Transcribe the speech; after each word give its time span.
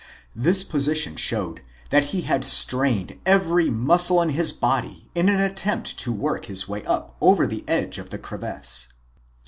This 0.35 0.63
position 0.63 1.15
showed 1.15 1.61
that 1.91 2.05
he 2.05 2.21
had 2.21 2.43
strained 2.43 3.19
every 3.23 3.69
muscle 3.69 4.19
in 4.19 4.29
his 4.29 4.51
body 4.51 5.11
in 5.13 5.29
an 5.29 5.39
attempt 5.39 5.99
to 5.99 6.11
work 6.11 6.45
his 6.45 6.67
way 6.67 6.83
up 6.85 7.15
over 7.21 7.45
the 7.45 7.63
edge 7.67 7.99
of 7.99 8.09
the 8.09 8.17
crevice. 8.17 8.91